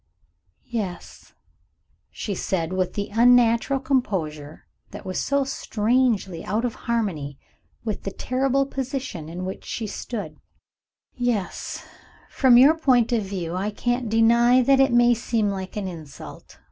[0.65, 1.33] "Yes,"
[2.09, 7.37] she said, with the unnatural composure that was so strangely out of harmony
[7.85, 10.39] with the terrible position in which she stood
[11.13, 11.83] "Yes,
[12.31, 16.57] from your point of view, I can't deny that it may seem like an insult.